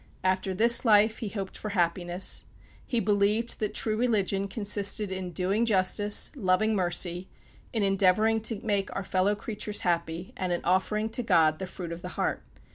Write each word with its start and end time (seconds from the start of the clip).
After 0.23 0.55
this 0.55 0.83
life 0.83 1.19
he 1.19 1.29
hoped 1.29 1.55
for 1.55 1.69
happiness. 1.77 2.45
He 2.87 2.99
believed 2.99 3.59
that 3.59 3.75
true 3.75 3.95
religion 3.95 4.47
consisted 4.47 5.11
in 5.11 5.29
doing 5.29 5.63
justice, 5.63 6.31
loving 6.35 6.75
mercy, 6.75 7.27
in 7.71 7.83
endeavoring 7.83 8.41
to 8.49 8.59
make 8.65 8.89
our 8.95 9.03
fellow 9.03 9.35
creatures 9.35 9.81
happy, 9.81 10.33
and 10.35 10.51
in 10.51 10.63
offering 10.65 11.09
to 11.09 11.21
God 11.21 11.59
the 11.59 11.67
fruit 11.67 11.91
of 11.91 12.01
the 12.01 12.09
heart. 12.17 12.41